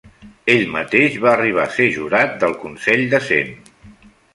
Ell 0.53 0.63
mateix 0.75 1.19
va 1.27 1.31
arribar 1.35 1.67
a 1.67 1.73
ser 1.75 1.89
jurat 2.01 2.37
del 2.45 2.59
Consell 2.67 3.09
de 3.17 3.25
Cent. 3.33 3.59